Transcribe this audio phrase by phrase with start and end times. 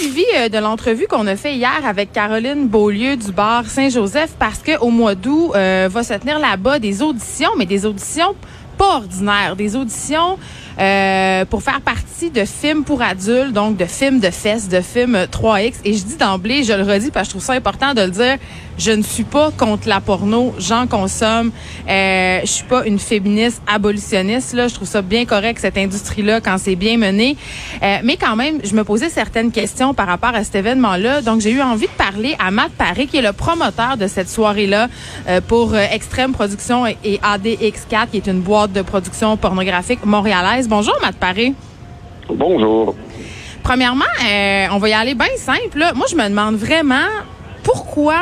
[0.00, 4.60] suivi euh, de l'entrevue qu'on a fait hier avec Caroline Beaulieu du bar Saint-Joseph parce
[4.60, 8.34] que au mois d'août euh, va se tenir là-bas des auditions, mais des auditions
[8.78, 10.38] pas ordinaires, des auditions
[10.78, 15.16] euh, pour faire partie de films pour adultes, donc de films de fesses, de films
[15.16, 15.74] 3X.
[15.84, 18.10] Et je dis d'emblée, je le redis parce que je trouve ça important de le
[18.10, 18.38] dire,
[18.78, 21.52] je ne suis pas contre la porno, j'en consomme.
[21.88, 24.54] Euh, je suis pas une féministe abolitionniste.
[24.54, 27.36] Là, je trouve ça bien correct cette industrie-là quand c'est bien mené.
[27.82, 31.20] Euh, mais quand même, je me posais certaines questions par rapport à cet événement-là.
[31.20, 34.30] Donc, j'ai eu envie de parler à Matt Paré, qui est le promoteur de cette
[34.30, 34.88] soirée-là
[35.28, 40.59] euh, pour euh, Extrême Production et ADX4, qui est une boîte de production pornographique montréalaise.
[40.68, 41.52] Bonjour, Matt Paré.
[42.28, 42.94] Bonjour.
[43.62, 45.78] Premièrement, euh, on va y aller bien simple.
[45.78, 45.92] là.
[45.94, 47.06] Moi, je me demande vraiment
[47.62, 48.20] pourquoi.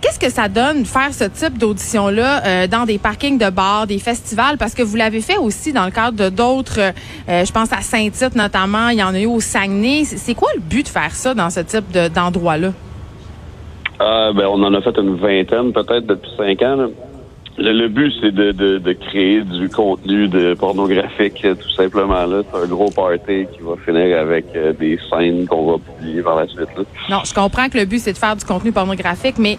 [0.00, 3.86] Qu'est-ce que ça donne de faire ce type d'audition-là euh, dans des parkings de bars,
[3.86, 4.58] des festivals?
[4.58, 7.80] Parce que vous l'avez fait aussi dans le cadre de d'autres, euh, je pense à
[7.82, 10.04] Saint-Tite notamment, il y en a eu au Saguenay.
[10.04, 12.72] C'est quoi le but de faire ça dans ce type de- d'endroit-là?
[14.00, 16.74] Euh, ben, on en a fait une vingtaine peut-être depuis cinq ans.
[16.74, 16.86] là.
[17.58, 22.24] Le, le but, c'est de, de, de créer du contenu de pornographique, tout simplement.
[22.24, 22.42] là.
[22.50, 26.36] C'est un gros party qui va finir avec euh, des scènes qu'on va publier par
[26.36, 26.68] la suite.
[26.76, 26.84] Là.
[27.10, 29.58] Non, je comprends que le but, c'est de faire du contenu pornographique, mais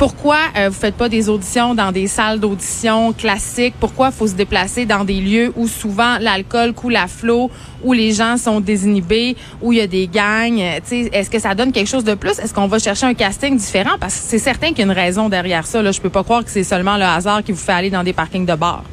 [0.00, 3.74] pourquoi euh, vous faites pas des auditions dans des salles d'audition classiques?
[3.78, 7.50] Pourquoi faut se déplacer dans des lieux où souvent l'alcool coule à flot,
[7.84, 10.58] où les gens sont désinhibés, où il y a des gangs?
[10.58, 12.38] Euh, Est-ce que ça donne quelque chose de plus?
[12.38, 13.98] Est-ce qu'on va chercher un casting différent?
[14.00, 15.82] Parce que c'est certain qu'il y a une raison derrière ça.
[15.82, 15.92] Là.
[15.92, 18.14] Je peux pas croire que c'est seulement le hasard qui vous fait aller dans des
[18.14, 18.84] parkings de bars.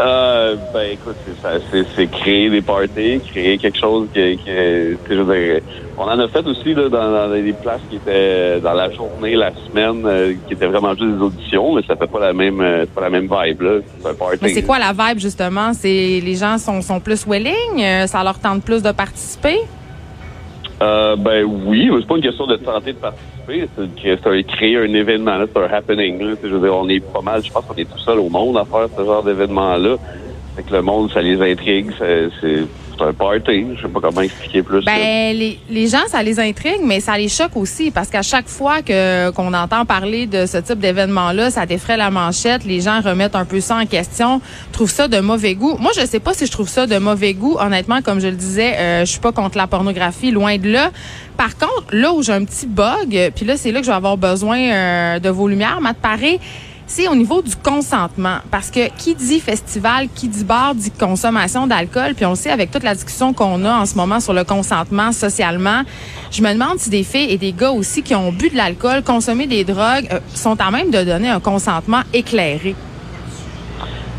[0.00, 4.50] Euh, ben écoute, c'est ça, c'est, c'est créer des parties, créer quelque chose qui, qui
[4.50, 5.60] je veux dire,
[5.96, 9.36] on en a fait aussi là, dans, dans des places qui étaient dans la journée,
[9.36, 12.60] la semaine, euh, qui étaient vraiment juste des auditions, mais ça fait pas la même,
[12.60, 13.78] euh, pas la même vibe là.
[14.00, 14.38] C'est un party.
[14.42, 15.72] Mais c'est quoi la vibe, justement?
[15.72, 17.54] C'est les gens sont, sont plus willing?
[17.78, 19.60] Euh, ça leur tente plus de participer?
[20.82, 24.76] Euh, ben oui, c'est pas une question de tenter de participer, c'est, que- un- créer
[24.76, 26.20] un événement, là, c'est un happening.
[26.22, 28.30] Là, je veux dire, on est pas mal, je pense qu'on est tout seul au
[28.30, 29.98] monde à faire ce genre d'événement-là.
[30.56, 32.64] Fait que le monde, ça les intrigue, c'est, c'est,
[32.96, 33.74] c'est un.
[33.76, 34.84] Je sais pas comment expliquer plus.
[34.84, 38.48] Ben, les, les gens, ça les intrigue, mais ça les choque aussi parce qu'à chaque
[38.48, 42.64] fois que qu'on entend parler de ce type d'événement-là, ça défraie la manchette.
[42.64, 44.40] Les gens remettent un peu ça en question,
[44.72, 45.76] trouvent ça de mauvais goût.
[45.78, 47.56] Moi, je sais pas si je trouve ça de mauvais goût.
[47.58, 50.90] Honnêtement, comme je le disais, euh, je suis pas contre la pornographie, loin de là.
[51.36, 53.96] Par contre, là où j'ai un petit bug, puis là, c'est là que je vais
[53.96, 56.38] avoir besoin euh, de vos lumières, Matt Paré,
[56.86, 58.38] c'est au niveau du consentement.
[58.50, 62.14] Parce que qui dit festival, qui dit bar, dit consommation d'alcool.
[62.14, 64.44] Puis on le sait avec toute la discussion qu'on a en ce moment sur le
[64.44, 65.82] consentement socialement.
[66.30, 69.02] Je me demande si des filles et des gars aussi qui ont bu de l'alcool,
[69.02, 72.74] consommé des drogues, euh, sont à même de donner un consentement éclairé.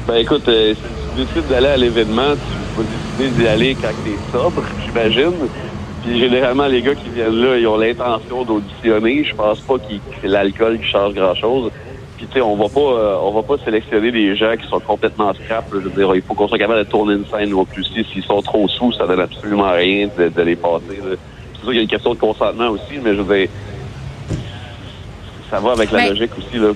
[0.08, 0.82] Ben écoute, euh, si
[1.16, 2.88] tu décides d'aller à l'événement, tu vas
[3.18, 5.34] décider d'y aller quand t'es sobre, j'imagine.
[6.03, 9.24] Puis généralement, les gars qui viennent là, ils ont l'intention d'auditionner.
[9.24, 11.72] Je pense pas que c'est l'alcool qui change grand-chose.
[12.18, 14.80] Puis tu sais, on va pas, euh, on va pas sélectionner des gens qui sont
[14.80, 15.66] complètement scrap.
[15.74, 15.80] là.
[15.84, 17.84] Je veux dire, il faut qu'on soit capable de tourner une scène non plus.
[17.84, 20.84] Si- S'ils sont trop sous, ça donne absolument rien de, de les passer.
[21.02, 23.50] C'est sûr qu'il y a une question de consentement aussi, mais je veux dire,
[25.52, 26.70] ça va avec la Ben, logique aussi là.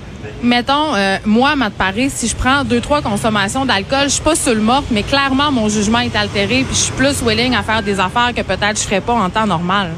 [0.44, 4.36] Mettons, euh, moi, Matt Paré, si je prends deux, trois consommations d'alcool, je suis pas
[4.36, 7.64] sur le mort, mais clairement, mon jugement est altéré, puis je suis plus willing à
[7.64, 9.90] faire des affaires que peut-être je ferais pas en temps normal.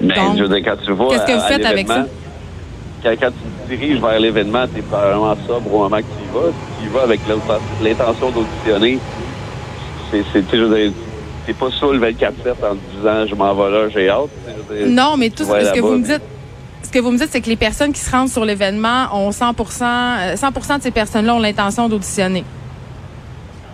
[0.00, 2.08] Ben, Donc, je veux dire, quand tu vas qu'est-ce que vous à faites avec l'événement,
[3.02, 6.24] Quand, quand tu te diriges vers l'événement, tu es probablement sobre au moment que tu
[6.24, 6.50] y vas.
[6.80, 8.98] Tu y vas avec l'inten- l'intention d'auditionner.
[10.10, 10.24] C'est,
[11.46, 12.12] t'es pas sur le 24-7
[12.62, 14.28] en te disant je m'en vais là, j'ai hâte.
[14.70, 16.22] dire, Non, mais tout ce que vous me dites,
[16.82, 19.32] ce que vous me dites, c'est que les personnes qui se rendent sur l'événement ont
[19.32, 22.44] 100 euh, 100 de ces personnes-là ont l'intention d'auditionner.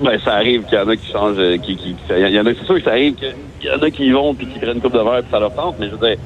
[0.00, 2.40] Ben, ça arrive qu'il y en a qui changent, euh, qui, qui, qui- il y
[2.40, 3.32] en a, c'est sûr que ça arrive qu'il
[3.62, 5.38] y en a qui y vont puis qui prennent une coupe de verre puis ça
[5.38, 6.16] leur tente, mais je veux dire,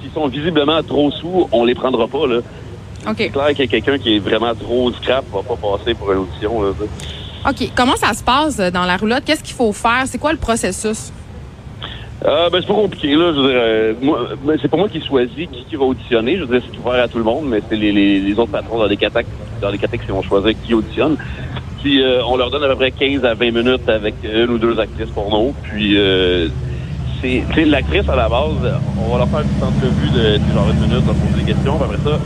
[0.00, 2.40] s'ils sont visiblement trop sous, on les prendra pas, là.
[3.16, 6.62] C'est clair que quelqu'un qui est vraiment trop scrap va pas passer pour une audition,
[6.62, 6.70] là.
[7.48, 7.70] OK.
[7.74, 9.22] Comment ça se passe euh, dans la roulotte?
[9.24, 10.02] Qu'est-ce qu'il faut faire?
[10.06, 11.12] C'est quoi le processus?
[12.24, 13.32] Euh, ben, c'est pas compliqué, là.
[13.32, 16.36] Je veux dire, euh, moi, ben, c'est pas moi qui choisis qui, qui va auditionner.
[16.36, 18.50] Je veux dire, c'est ouvert à tout le monde, mais c'est les, les, les autres
[18.50, 19.28] patrons dans les catex,
[19.60, 21.16] dans les qui vont choisir qui auditionne.
[21.80, 24.58] Puis, euh, on leur donne à peu près 15 à 20 minutes avec une ou
[24.58, 25.54] deux actrices porno.
[25.62, 26.48] Puis, euh,
[27.20, 28.56] c'est, tu sais, l'actrice à la base,
[28.98, 31.52] on va leur faire une petite entrevue de, genre une minute, on va poser des
[31.52, 31.76] questions.
[31.76, 32.18] Puis après ça,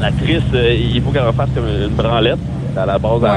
[0.00, 2.38] l'actrice, euh, il faut qu'elle refasse comme une branlette.
[2.76, 3.28] À la base, Ouais.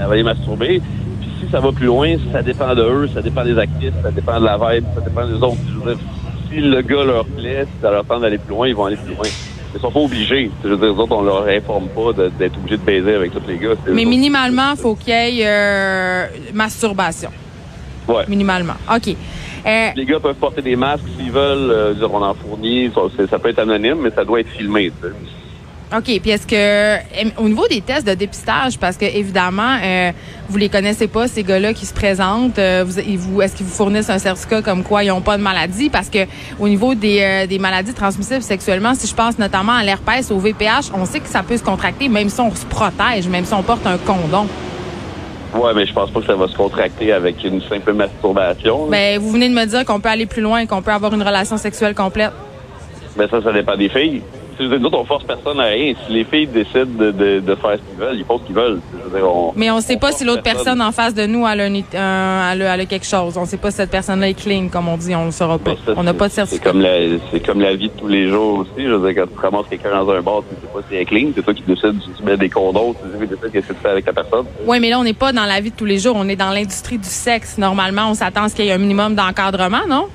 [0.00, 0.80] elle, va les masturber.
[1.20, 4.10] Puis si ça va plus loin, ça dépend de eux, ça dépend des actrices, ça
[4.10, 5.56] dépend de la vibe, ça dépend des autres.
[5.68, 6.04] Je veux dire,
[6.50, 8.96] si le gars leur plaît, si ça leur tente d'aller plus loin, ils vont aller
[8.96, 9.26] plus loin.
[9.74, 10.50] Ils sont pas obligés.
[10.64, 13.42] Je veux dire, les autres, on leur informe pas d'être obligés de baiser avec tous
[13.46, 13.74] les gars.
[13.92, 17.30] Mais minimalement, il faut qu'il y ait euh, masturbation.
[18.08, 18.24] Ouais.
[18.28, 18.74] Minimalement.
[18.94, 19.14] OK.
[19.66, 21.70] Euh, les gars peuvent porter des masques s'ils veulent.
[21.70, 22.90] Euh, on en fournit.
[22.94, 24.92] Ça, ça, peut être anonyme, mais ça doit être filmé.
[25.94, 26.20] OK.
[26.20, 30.10] Puis est-ce que, au niveau des tests de dépistage, parce que évidemment, euh,
[30.48, 33.72] vous les connaissez pas, ces gars-là qui se présentent, euh, vous, vous, est-ce qu'ils vous
[33.72, 35.88] fournissent un certificat comme quoi ils n'ont pas de maladie?
[35.88, 36.26] Parce que
[36.58, 40.38] au niveau des, euh, des maladies transmissibles sexuellement, si je pense notamment à l'herpès, au
[40.38, 43.54] VPH, on sait que ça peut se contracter même si on se protège, même si
[43.54, 44.48] on porte un condom.
[45.54, 48.88] Ouais, mais je pense pas que ça va se contracter avec une simple masturbation.
[48.88, 51.22] Ben, vous venez de me dire qu'on peut aller plus loin, qu'on peut avoir une
[51.22, 52.32] relation sexuelle complète.
[53.16, 54.22] Ben ça, ça dépend des filles
[54.64, 55.94] nous autres, on force personne à rien.
[56.06, 58.54] Si les filles décident de, de, de faire ce qu'ils veulent, ils font ce qu'ils
[58.54, 58.80] veulent.
[59.56, 60.80] Mais on ne sait pas si l'autre personne.
[60.80, 63.36] en face de nous a, a, quelque chose.
[63.36, 65.14] On ne sait pas si cette personne-là est clean, comme on dit.
[65.14, 65.74] On ne le saura pas.
[65.96, 66.72] on n'a pas de certificat.
[67.30, 68.84] C'est comme, la, vie de tous les jours aussi.
[68.84, 70.94] Je veux dire, quand tu ramasses quelqu'un dans un bar, tu ne sais pas si
[70.94, 71.28] elle est clean.
[71.34, 73.90] C'est toi qui décides si tu mets des condoms, tu décides qu'est-ce que tu fais
[73.90, 74.46] avec la personne.
[74.66, 76.14] Oui, mais là, on n'est pas dans la vie de tous les jours.
[76.16, 77.58] On est dans l'industrie du sexe.
[77.58, 80.08] Normalement, on s'attend à ce qu'il y ait un minimum d'encadrement, non?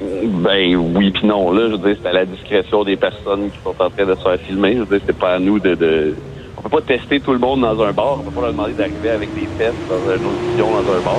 [0.00, 3.58] Ben oui puis non là, je veux dire c'est à la discrétion des personnes qui
[3.62, 4.74] sont en train de se faire filmer.
[4.74, 6.14] Je veux dire c'est pas à nous de, de
[6.60, 8.18] on peut pas tester tout le monde dans un bar.
[8.20, 11.16] On peut pas leur demander d'arriver avec des tests dans une audition dans un bar.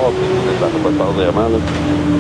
[0.60, 1.50] Ça peut pas se faire vraiment.
[1.50, 1.58] Là.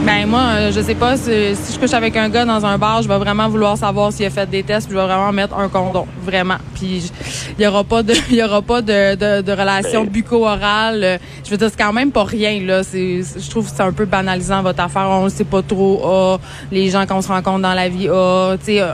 [0.06, 3.04] Ben moi, euh, je sais pas si, je couche avec un gars dans un bar,
[3.04, 4.90] je vais vraiment vouloir savoir s'il a fait des tests.
[4.90, 6.58] je vais vraiment mettre un condom, vraiment.
[6.74, 7.12] Puis
[7.60, 10.10] il y aura pas de, il y aura pas de, de, de relation ben.
[10.10, 11.20] buco-orale.
[11.46, 12.82] Je veux dire, c'est quand même pas rien là.
[12.82, 15.08] C'est, je trouve que c'est un peu banalisant votre affaire.
[15.10, 16.02] On ne sait pas trop.
[16.04, 16.40] Ah,
[16.72, 18.10] les gens qu'on se rencontre dans la vie.
[18.12, 18.88] Ah, tu sais, euh,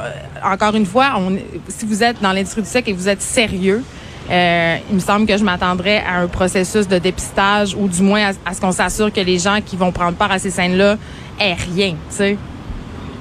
[0.43, 1.37] encore une fois, on,
[1.69, 3.83] si vous êtes dans l'industrie du sexe et vous êtes sérieux
[4.29, 8.31] euh, il me semble que je m'attendrais à un processus de dépistage ou du moins
[8.45, 10.97] à, ce qu'on s'assure que les gens qui vont prendre part à ces scènes-là
[11.39, 12.37] aient rien, tu sais.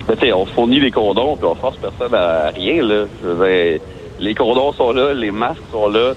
[0.08, 3.04] Ben, on fournit les condoms, puis on force personne à rien, là.
[4.20, 6.14] les condoms sont là, les masques sont là.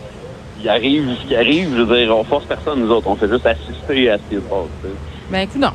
[0.62, 3.07] Il arrive ce qui arrive, je veux dire, on force personne, nous autres.
[3.07, 4.92] On fait juste assister à ce qui se passe.
[5.31, 5.71] Ben, écoute, non.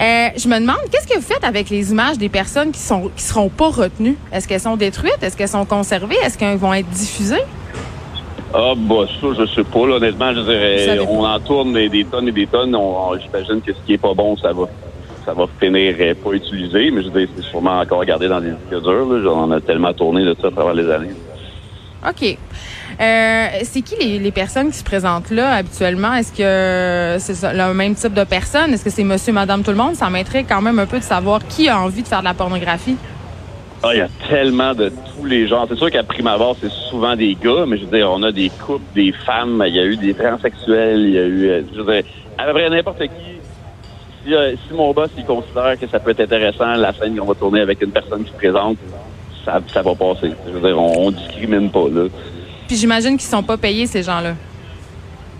[0.00, 3.10] Euh, je me demande, qu'est-ce que vous faites avec les images des personnes qui sont
[3.14, 4.16] qui seront pas retenues?
[4.32, 5.22] Est-ce qu'elles sont détruites?
[5.22, 6.16] Est-ce qu'elles sont conservées?
[6.24, 7.44] Est-ce qu'elles vont être diffusées?
[8.56, 12.28] Ah, bah, ça, je sais pas, là, honnêtement, je dirais, on en tourne des, tonnes
[12.28, 12.76] et des tonnes.
[13.20, 14.68] J'imagine que ce qui est pas bon, ça va,
[15.24, 18.40] ça va finir euh, pas utilisé, mais je veux dire, c'est sûrement encore gardé dans
[18.40, 19.30] des disques durs, là.
[19.32, 21.14] On a tellement tourné de ça à travers les années.
[22.08, 22.38] OK.
[23.00, 26.14] Euh, c'est qui les, les, personnes qui se présentent là habituellement?
[26.14, 28.72] Est-ce que c'est le même type de personne?
[28.72, 29.96] Est-ce que c'est monsieur, madame, tout le monde?
[29.96, 32.34] Ça m'intrigue quand même un peu de savoir qui a envie de faire de la
[32.34, 32.96] pornographie.
[33.82, 35.66] Ah, il y a tellement de tous les genres.
[35.68, 38.32] C'est sûr qu'à prime abord, c'est souvent des gars, mais je veux dire, on a
[38.32, 41.62] des couples, des femmes, il y a eu des transsexuels, il y a eu, euh,
[41.74, 42.04] je veux dire,
[42.38, 43.34] à peu près n'importe qui.
[44.24, 47.26] Si, euh, si, mon boss, il considère que ça peut être intéressant, la scène qu'on
[47.26, 48.78] va tourner avec une personne qui se présente,
[49.44, 50.30] ça, ça va passer.
[50.46, 52.06] Je veux dire, on, discrimine pas, là.
[52.66, 54.34] Puis j'imagine qu'ils sont pas payés, ces gens-là.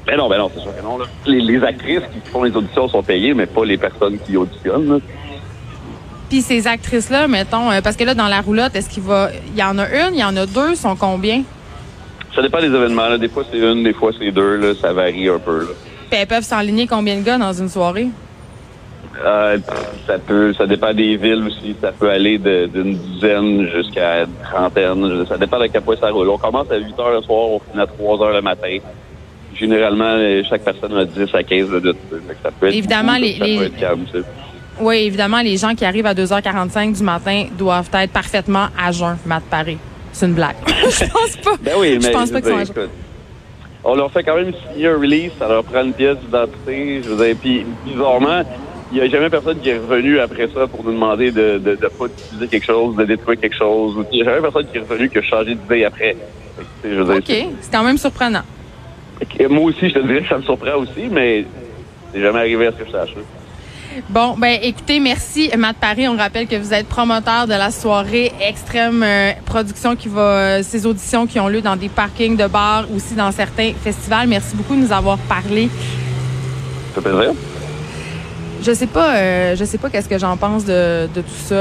[0.07, 1.07] Ben non, ben non, c'est sûr que non, là.
[1.25, 4.89] Les, les, actrices qui font les auditions sont payées, mais pas les personnes qui auditionnent,
[4.89, 4.99] là.
[6.35, 9.29] Puis ces actrices-là, mettons, euh, parce que là, dans la roulotte, est-ce qu'il va.
[9.53, 11.45] Il y en a une, il y en a deux, sont combien?
[12.35, 13.07] Ça dépend des événements.
[13.07, 13.19] Là.
[13.19, 14.57] Des fois, c'est une, des fois, c'est deux.
[14.57, 14.75] Là.
[14.75, 15.61] Ça varie un peu.
[15.61, 15.71] Là.
[16.11, 18.09] Puis elles peuvent s'enligner combien de gars dans une soirée?
[19.25, 19.59] Euh,
[20.09, 21.77] ça peut, ça dépend des villes aussi.
[21.81, 25.25] Ça peut aller d'une dizaine jusqu'à une trentaine.
[25.29, 26.31] Ça dépend de quel point ça roule.
[26.31, 28.77] On commence à 8 heures le soir, on finit à 3 heures le matin.
[29.55, 30.17] Généralement,
[30.51, 31.97] chaque personne a 10 à 15 minutes.
[32.43, 33.71] Ça peut être Évidemment, les, les,
[34.81, 39.17] oui, évidemment, les gens qui arrivent à 2h45 du matin doivent être parfaitement à jeun,
[39.27, 39.79] Matt Paré.
[40.13, 40.57] C'est une blague.
[40.67, 41.57] je pense pas.
[41.63, 42.87] Ben oui, mais je pense pas sont à
[43.85, 47.03] On leur fait quand même signer un release, ça leur prend une pièce d'identité.
[47.03, 48.43] Je veux dire, puis bizarrement,
[48.93, 51.59] il n'y a jamais personne qui est revenu après ça pour nous demander de ne
[51.59, 54.05] de, de pas utiliser quelque chose, de détruire quelque chose.
[54.13, 56.17] Il n'y a jamais personne qui est revenu qui a changé d'idée après.
[56.85, 58.43] OK, c'est quand même surprenant.
[59.49, 61.45] Moi aussi, je te dirais que ça me surprend aussi, mais
[62.13, 63.15] c'est jamais arrivé à ce que je sache.
[64.09, 66.09] Bon, ben écoutez, merci Matt Paris.
[66.09, 70.63] On rappelle que vous êtes promoteur de la soirée Extrême euh, Production qui va, euh,
[70.63, 74.27] ces auditions qui ont lieu dans des parkings de bars, aussi dans certains festivals.
[74.27, 75.69] Merci beaucoup de nous avoir parlé.
[76.95, 77.33] Ça fait plaisir.
[78.63, 81.55] Je sais pas, euh, je sais pas qu'est-ce que j'en pense de, de, tout ça.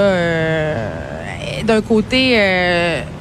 [1.64, 2.38] D'un côté,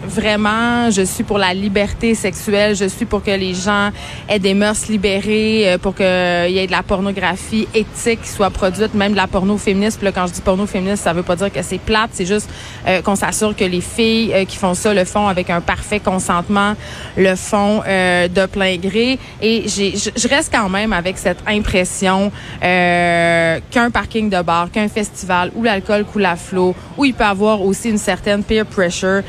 [0.04, 2.74] vraiment, je suis pour la liberté sexuelle.
[2.76, 3.90] Je suis pour que les gens
[4.28, 8.50] aient des mœurs libérées, euh, pour qu'il y ait de la pornographie éthique qui soit
[8.50, 9.98] produite, même de la porno féministe.
[9.98, 12.10] Puis là, quand je dis porno féministe, ça veut pas dire que c'est plate.
[12.12, 12.48] C'est juste
[12.86, 16.00] euh, qu'on s'assure que les filles euh, qui font ça le font avec un parfait
[16.00, 16.74] consentement,
[17.16, 19.18] le font de plein gré.
[19.40, 22.30] Et je reste quand même avec cette impression
[22.60, 27.62] qu'un parking de bar, qu'un festival où l'alcool coule à flot, où il peut avoir
[27.62, 29.22] aussi une certaine peer pressure,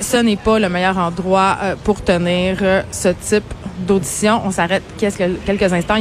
[0.00, 4.40] ce n'est pas le meilleur endroit euh, pour tenir euh, ce type d'audition.
[4.44, 5.96] On s'arrête quelques instants.